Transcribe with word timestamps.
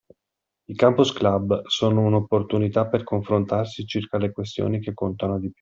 I 0.67 0.73
Campus 0.73 1.13
Club 1.13 1.61
sono 1.67 2.01
una 2.01 2.15
opportunità 2.17 2.87
per 2.89 3.03
confrontarsi 3.03 3.85
circa 3.85 4.17
le 4.17 4.31
questioni 4.31 4.79
che 4.79 4.95
contano 4.95 5.37
di 5.37 5.47
più. 5.47 5.49